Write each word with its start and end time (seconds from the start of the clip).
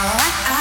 Oh, 0.00 0.57